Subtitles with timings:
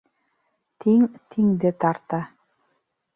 [0.85, 1.03] Тиң
[1.35, 2.23] тиңде тарта